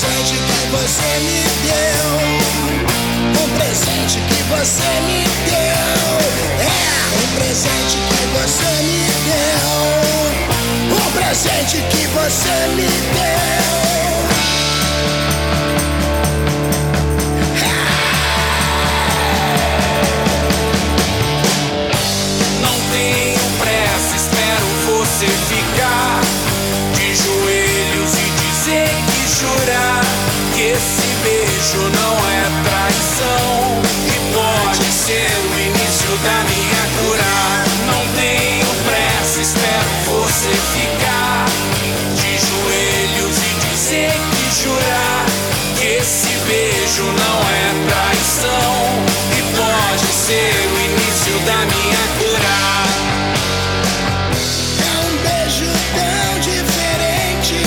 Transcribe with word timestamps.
Presente 0.00 0.32
que 0.32 0.66
você 0.68 1.18
me 1.20 1.42
deu. 1.68 2.08
Um 3.42 3.48
presente 3.58 4.16
que 4.28 4.42
você 4.44 4.88
me 5.06 5.24
deu. 5.44 6.16
É 6.58 6.80
um 7.16 7.28
presente 7.36 7.98
que 8.08 8.22
você 8.32 8.72
me 8.82 9.04
deu. 9.28 9.76
Um 10.96 11.08
presente 11.12 11.76
que 11.90 12.06
você 12.06 12.56
me 12.76 12.88
deu. 12.88 14.09
Jurar 44.62 45.24
que 45.78 45.86
esse 45.86 46.28
beijo 46.46 47.04
não 47.04 47.38
é 47.48 47.72
traição 47.88 48.72
e 49.38 49.40
pode 49.56 50.06
ser 50.12 50.52
o 50.68 50.76
início 50.80 51.38
da 51.46 51.56
minha 51.72 52.02
cura. 52.18 52.58
É 54.84 54.92
um 55.06 55.12
beijo 55.24 55.70
tão 55.96 56.40
diferente. 56.40 57.58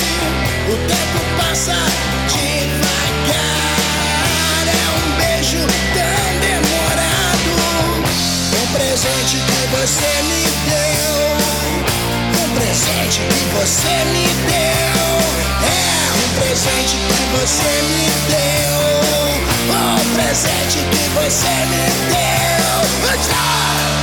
O 0.69 0.75
tempo 0.87 1.19
passa 1.41 1.77
devagar. 2.27 3.43
É 4.67 4.85
um 4.99 5.05
beijo 5.17 5.61
tão 5.97 6.23
demorado. 6.45 7.53
Um 8.61 8.67
presente 8.71 9.35
que 9.37 9.61
você 9.75 10.11
me 10.29 10.43
deu. 10.69 11.17
Um 12.43 12.49
presente 12.53 13.19
que 13.19 13.43
você 13.55 13.93
me 14.13 14.27
deu. 14.51 15.32
Presente 16.35 16.97
que 16.97 17.37
você 17.37 17.73
me 17.89 18.05
deu. 18.29 18.81
Um 19.73 20.15
presente 20.15 20.79
que 20.91 21.09
você 21.09 21.53
me 21.69 21.85
deu. 22.09 23.17
Tchau! 23.21 24.02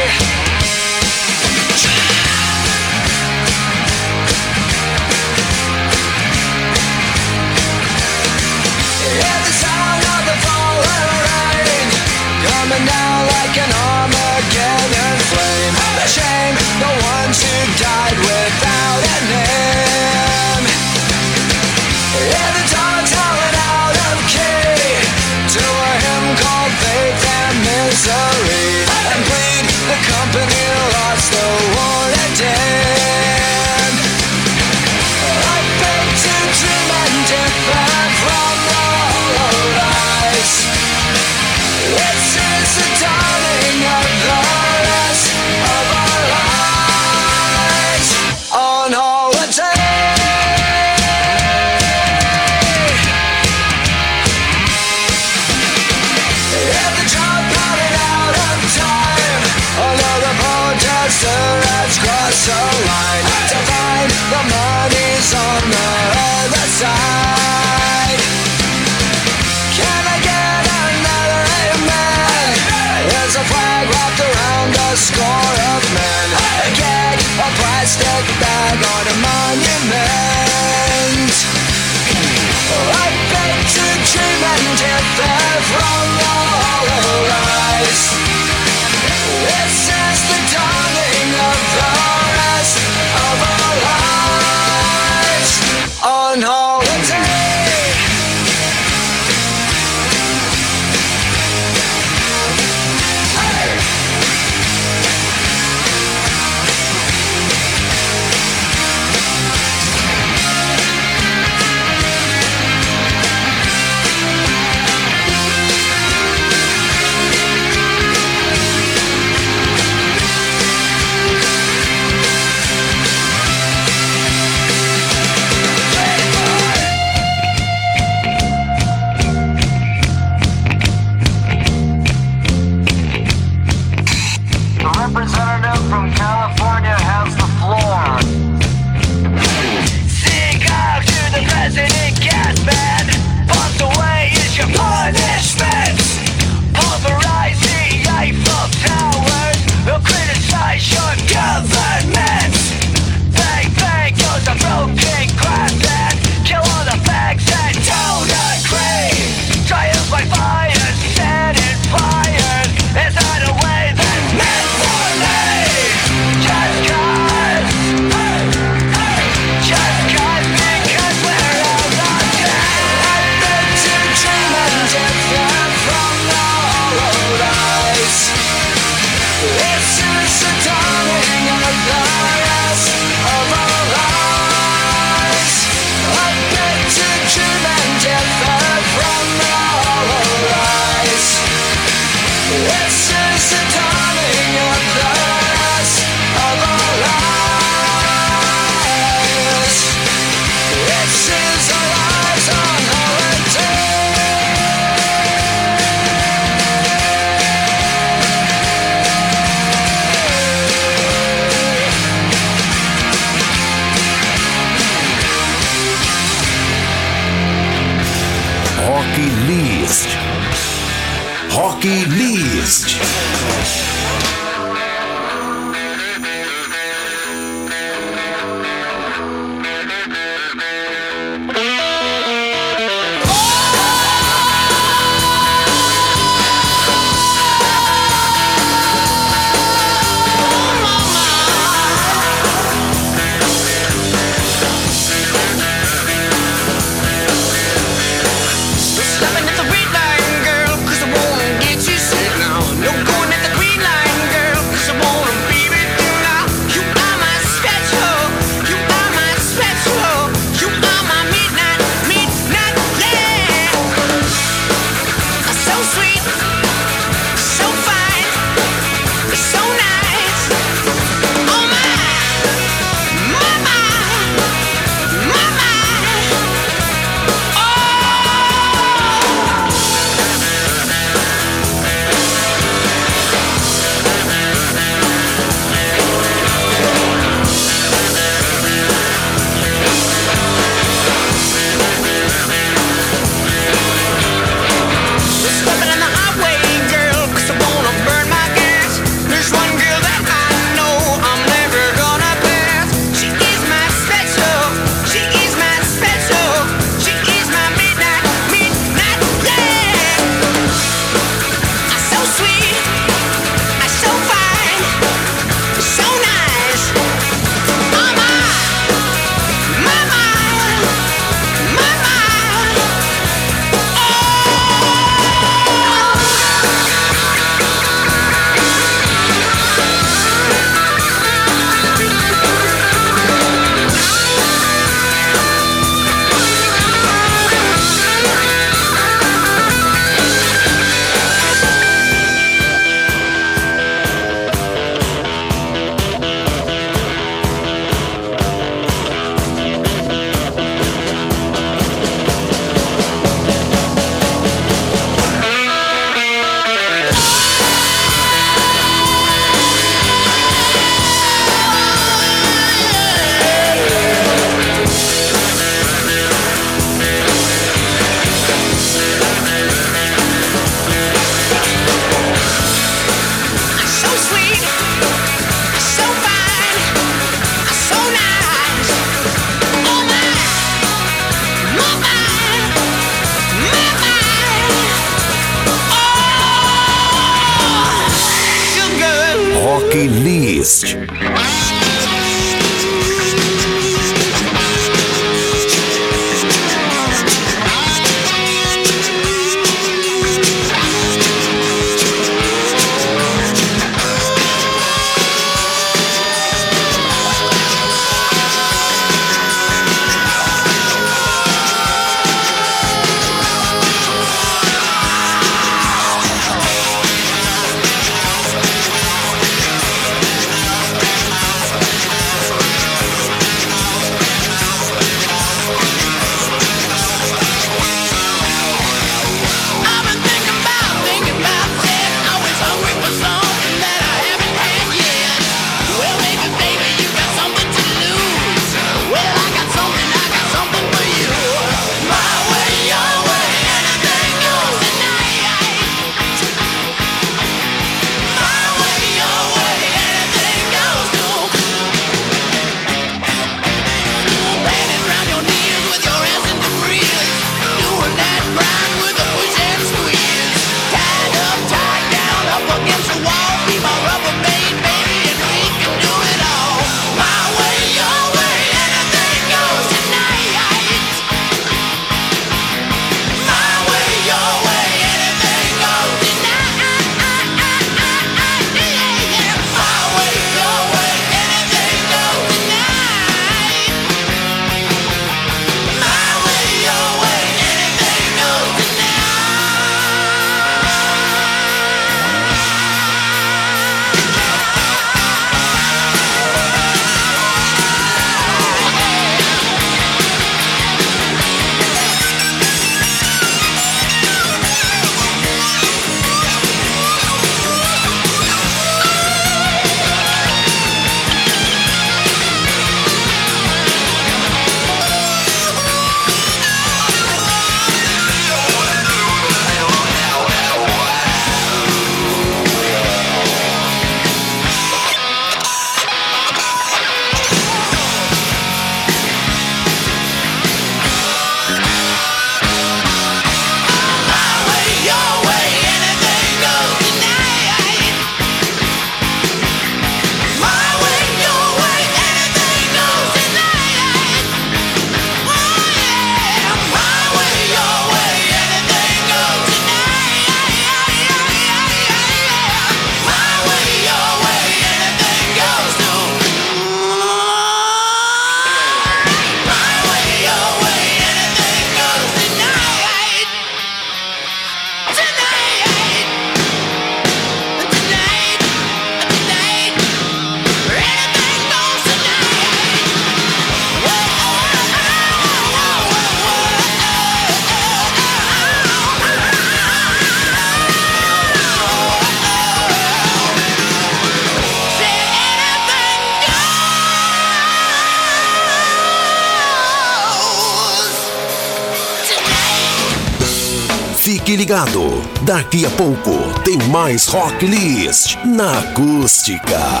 Daqui 595.70 595.86
a 595.86 595.90
pouco 595.90 596.32
tem 596.64 596.76
mais 596.88 597.28
Rock 597.28 597.64
List 597.64 598.34
na 598.44 598.80
Acústica. 598.80 600.00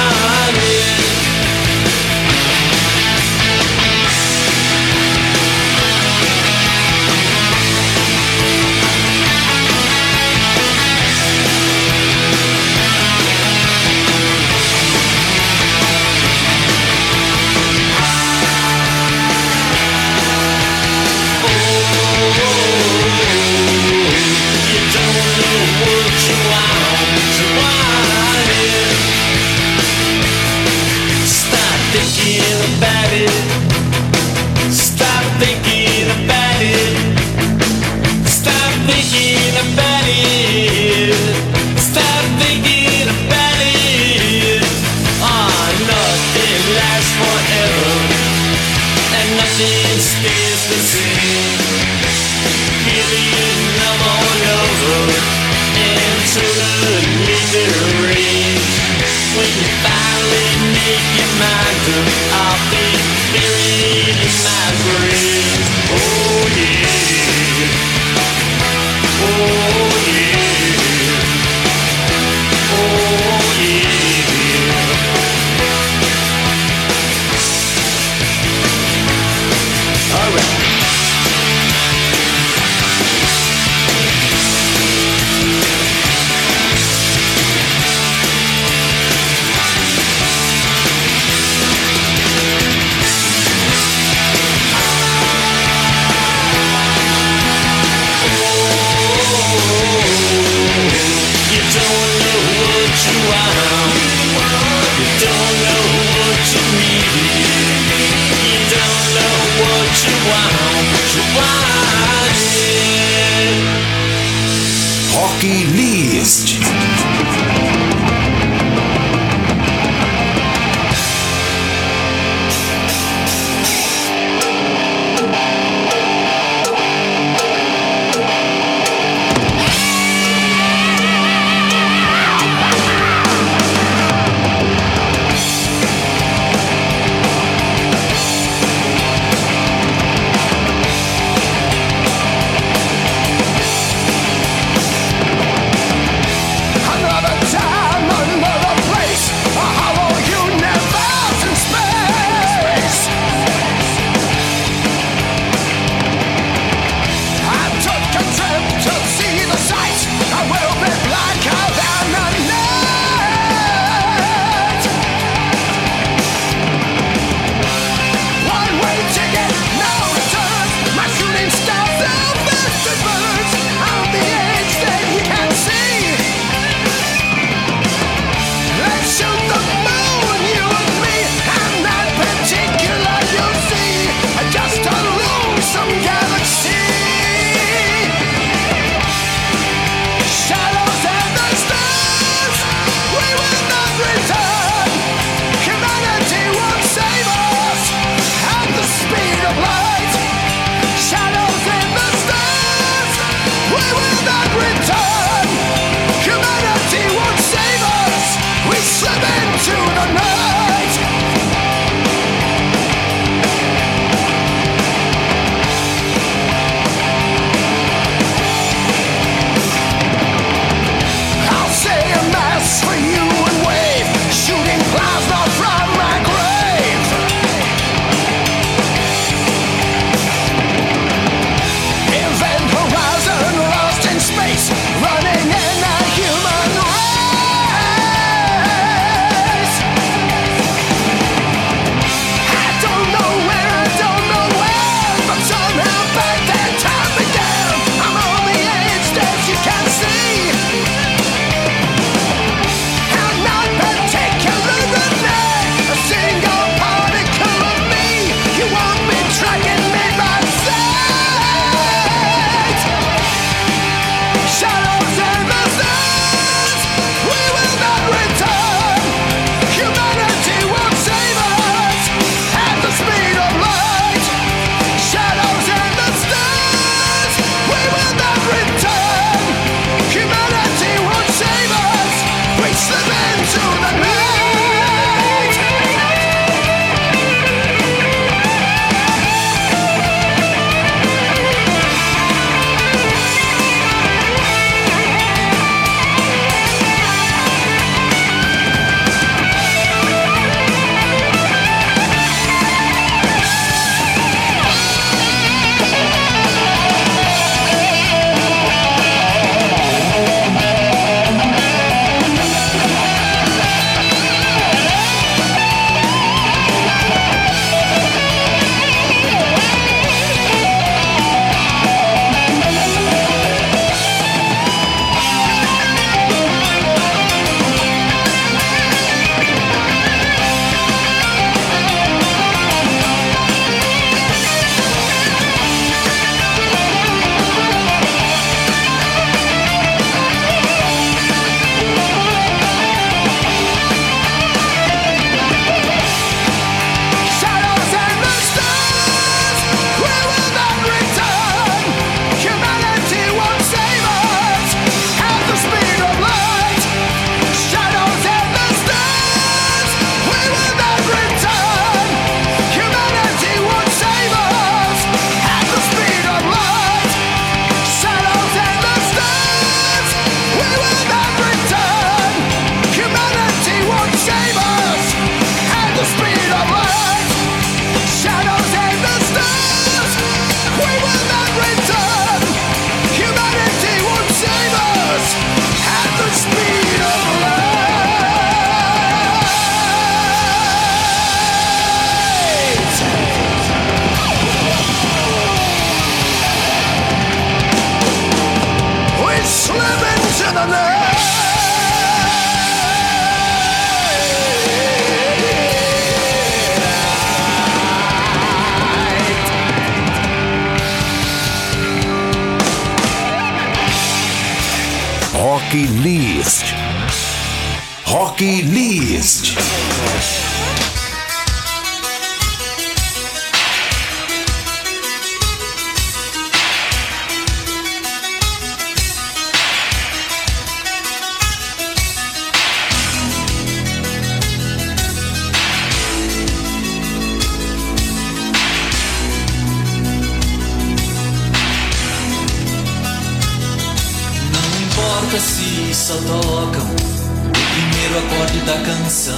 só 446.07 446.13
tocam 446.13 446.85
o 446.85 447.51
primeiro 447.51 448.17
acorde 448.19 448.59
da 448.59 448.77
canção. 448.77 449.35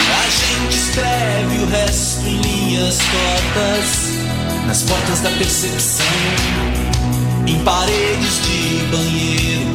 A 0.00 0.30
gente 0.30 0.74
escreve 0.74 1.58
o 1.58 1.66
resto 1.66 2.26
em 2.26 2.40
linhas 2.40 2.96
tortas, 2.96 4.66
nas 4.66 4.82
portas 4.84 5.20
da 5.20 5.28
percepção, 5.32 6.06
em 7.46 7.62
paredes 7.64 8.40
de 8.44 8.86
banheiro, 8.96 9.74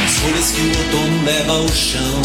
nas 0.00 0.16
folhas 0.16 0.50
que 0.50 0.60
o 0.62 0.78
outono 0.78 1.24
leva 1.26 1.52
ao 1.52 1.68
chão. 1.68 2.22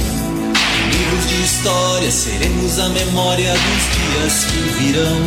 Em 0.79 0.97
livros 0.97 1.29
de 1.29 1.43
história 1.43 2.09
seremos 2.09 2.79
a 2.79 2.89
memória 2.89 3.53
dos 3.53 3.83
dias 3.93 4.45
que 4.45 4.57
virão, 4.79 5.21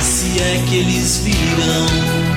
se 0.00 0.40
é 0.40 0.64
que 0.68 0.74
eles 0.74 1.18
virão. 1.18 2.35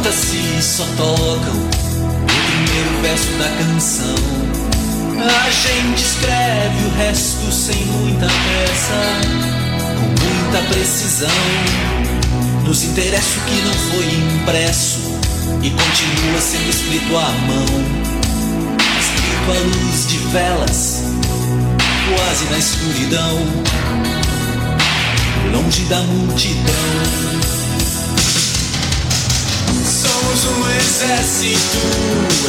Importa 0.00 0.16
se 0.16 0.62
só 0.62 0.84
tocam 0.96 1.52
o 1.52 2.26
primeiro 2.26 3.02
verso 3.02 3.30
da 3.32 3.50
canção. 3.50 4.14
A 5.18 5.50
gente 5.50 6.02
escreve 6.02 6.86
o 6.86 6.96
resto 6.96 7.52
sem 7.52 7.84
muita 7.84 8.26
pressa, 8.26 8.94
com 9.98 10.06
muita 10.08 10.72
precisão. 10.72 11.28
Nos 12.64 12.82
interessa 12.84 13.40
o 13.40 13.44
que 13.44 13.60
não 13.60 13.74
foi 13.74 14.06
impresso 14.06 15.00
e 15.62 15.68
continua 15.68 16.40
sendo 16.40 16.70
escrito 16.70 17.18
à 17.18 17.28
mão. 17.46 17.66
Escrito 18.98 19.50
à 19.50 19.58
luz 19.60 20.08
de 20.08 20.16
velas, 20.28 21.02
quase 22.16 22.44
na 22.46 22.58
escuridão, 22.58 23.38
longe 25.52 25.82
da 25.84 26.00
multidão. 26.00 27.09
Exército, 31.00 31.78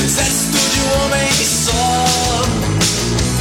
exército 0.03 0.57
de 0.57 0.79
um 0.81 1.05
homem 1.05 1.31
só. 1.45 2.05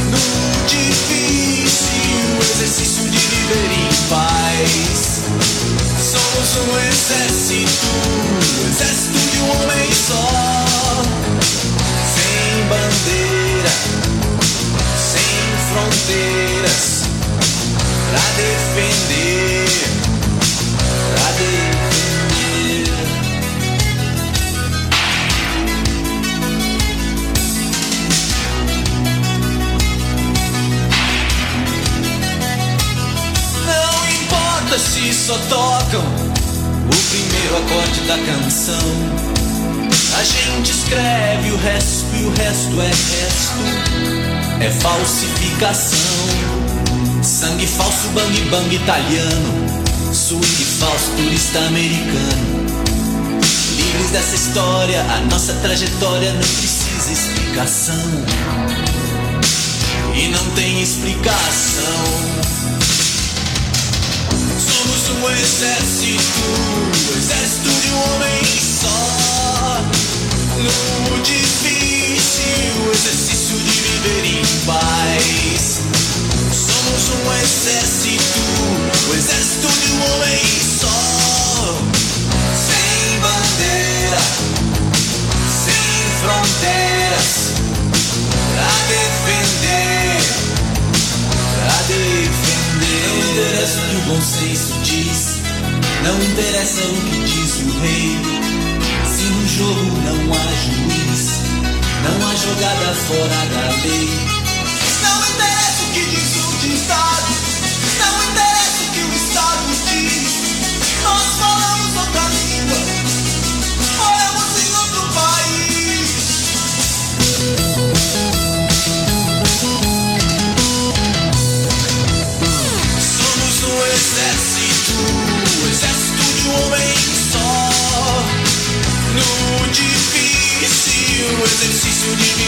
No 0.09 0.67
difícil 0.67 2.39
exercício 2.39 3.09
de 3.09 3.17
viver 3.17 3.71
em 3.73 3.89
paz. 4.07 5.23
Somos 5.99 6.49
um 6.55 6.71
exército, 6.87 7.87
exército 8.69 9.19
de 9.31 9.37
um 9.39 9.49
homem 9.51 9.91
só. 9.91 11.03
Sem 12.15 12.67
bandeira, 12.69 13.73
sem 14.95 15.41
fronteiras, 15.73 17.03
pra 18.09 18.23
defender, 18.37 19.50
só 35.13 35.37
tocam 35.49 36.01
o 36.01 36.95
primeiro 37.09 37.57
acorde 37.57 38.01
da 38.01 38.17
canção. 38.17 39.31
A 40.17 40.23
gente 40.23 40.71
escreve 40.71 41.51
o 41.51 41.57
resto 41.57 42.05
e 42.15 42.23
o 42.23 42.29
resto 42.31 42.81
é 42.81 42.87
resto. 42.87 43.61
É 44.61 44.69
falsificação. 44.69 45.97
Sangue 47.23 47.67
falso, 47.67 48.07
bang 48.13 48.41
bang 48.49 48.75
italiano. 48.75 50.13
Swing 50.13 50.65
falso, 50.79 51.11
turista 51.17 51.59
americano. 51.59 52.67
Livres 53.75 54.11
dessa 54.11 54.35
história, 54.35 55.01
a 55.01 55.19
nossa 55.29 55.53
trajetória 55.55 56.31
não 56.33 56.39
precisa 56.39 57.11
explicação. 57.11 57.95
E 60.15 60.27
não 60.29 60.45
tem 60.51 60.81
explicação. 60.81 62.70
Um 65.23 65.29
exército, 65.29 66.41
um 67.13 67.17
exército 67.17 67.69
de 67.69 67.89
um 67.91 68.15
homem 68.15 68.43
só. 68.59 69.85
No 70.57 71.21
difícil 71.21 72.91
exercício 72.91 73.57
de 73.57 73.71
viver 73.71 74.25
em 74.25 74.41
paz. 74.65 75.81
Somos 76.51 77.09
um 77.09 77.33
exército, 77.41 78.39
um 79.09 79.13
exército 79.13 79.67
de 79.67 79.91
um 79.91 80.13
homem 80.13 80.39
só. 80.59 80.70
Interessa 96.61 96.81
o 96.83 96.93
que 96.93 97.17
diz 97.23 97.59
o 97.61 97.79
rei. 97.79 98.17
Se 99.05 99.23
no 99.23 99.47
jogo 99.47 99.97
não 100.05 100.33
há 100.33 100.45
juiz, 100.53 101.41
não 102.03 102.27
há 102.27 102.35
jogada 102.35 102.93
fora 102.93 103.45
da 103.49 103.69
lei. 103.83 104.30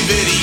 Exercício 0.03 0.39
de 0.39 0.42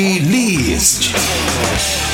Rock 0.00 0.22
List. 0.22 2.09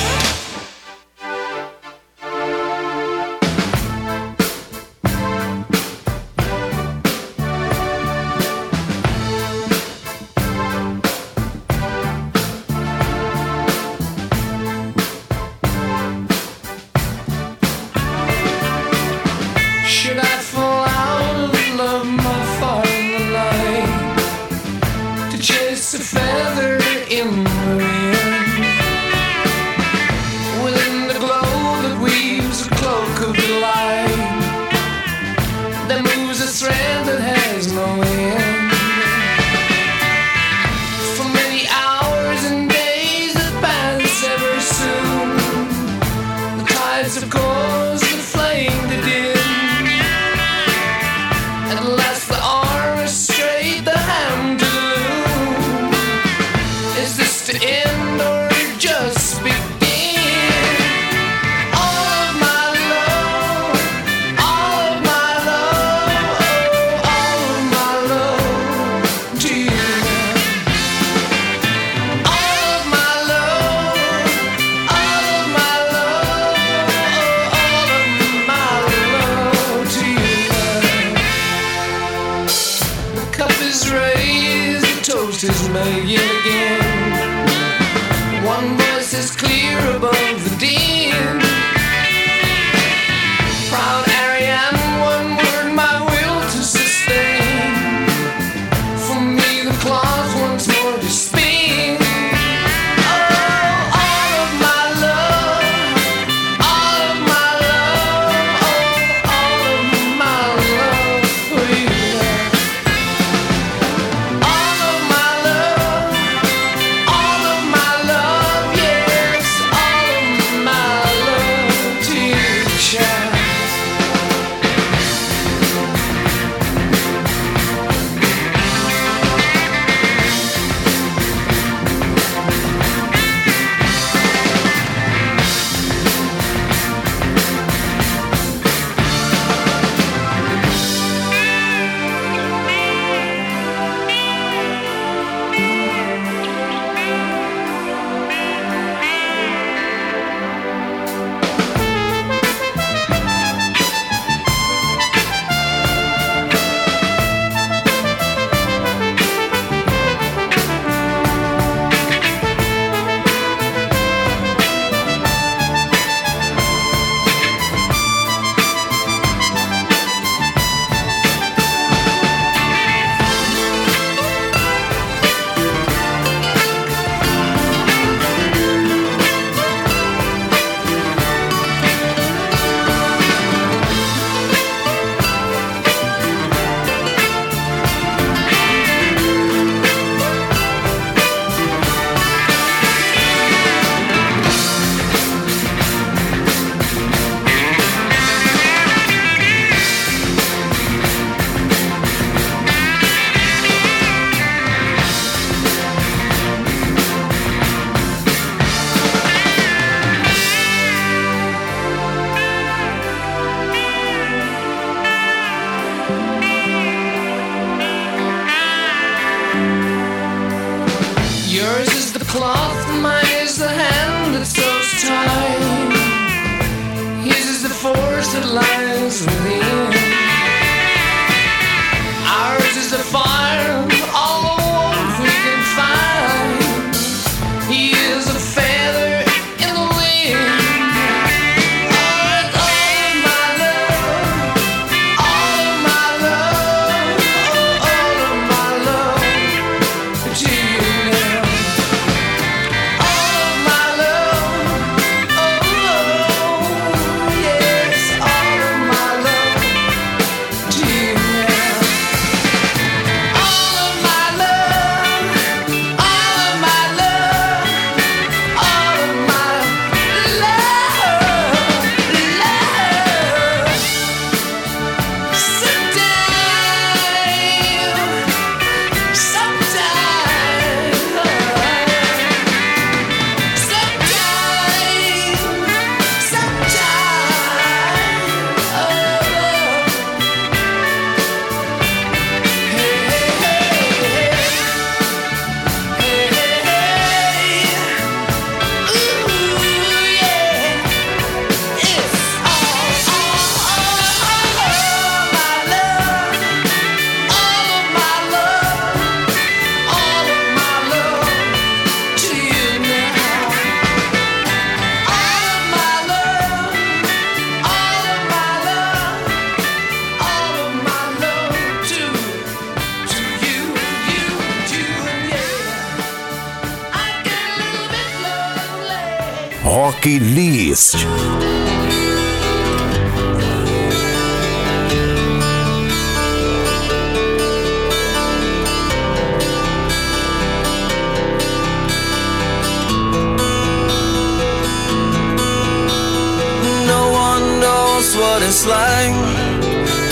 It's 348.48 348.64
like 348.64 349.16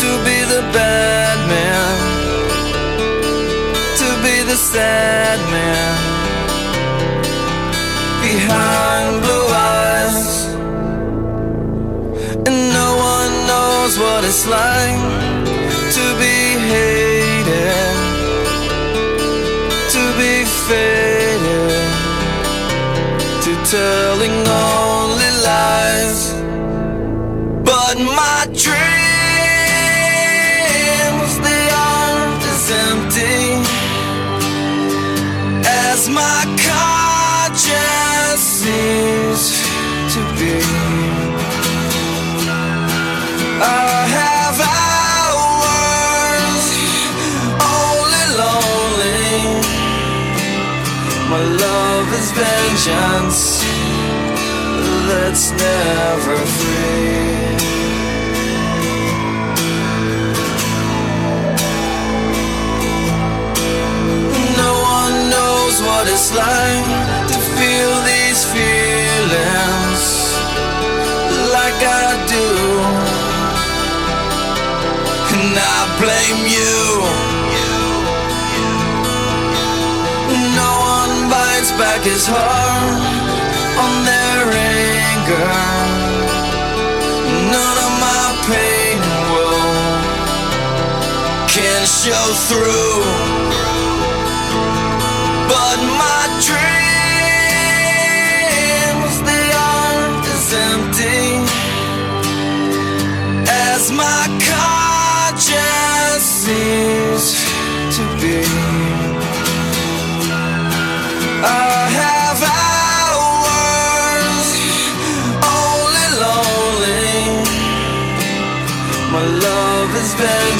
to 0.02 0.10
be 0.26 0.38
the 0.54 0.62
bad 0.74 1.38
man, 1.46 1.96
to 4.00 4.08
be 4.24 4.42
the 4.50 4.56
sad 4.56 5.38
man 5.54 5.94
behind 8.26 9.22
blue 9.22 9.46
eyes. 9.70 10.46
And 12.48 12.58
no 12.80 12.90
one 13.14 13.32
knows 13.50 13.92
what 14.02 14.24
it's 14.24 14.44
like 14.48 14.98
to 15.96 16.04
be 16.22 16.36
hated, 16.74 17.96
to 19.94 20.02
be 20.18 20.34
faded, 20.66 21.70
to 23.44 23.52
telling 23.70 24.36
only 24.48 25.03
vengeance 52.84 53.64
that's 55.08 55.50
never 55.52 56.36
free. 56.36 57.56
No 64.56 64.72
one 64.82 65.30
knows 65.30 65.80
what 65.82 66.08
it's 66.08 66.34
like 66.34 66.86
to 67.28 67.38
feel 67.56 67.92
these 68.04 68.44
feelings 68.52 70.04
like 71.52 71.80
I 71.80 72.24
do. 72.28 72.48
And 75.36 75.58
I 75.58 75.96
blame 76.00 76.46
you. 76.46 77.33
Back 81.78 82.02
his 82.02 82.26
heart 82.26 83.00
on 83.84 84.04
their 84.04 84.44
anger. 84.52 85.54
None 87.50 87.78
of 87.86 87.92
my 88.06 88.26
pain 88.48 88.98
will 89.32 89.74
can 91.48 91.86
show 91.86 92.26
through. 92.48 93.53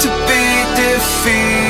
to 0.00 0.08
be 0.26 0.44
defeated 0.74 1.69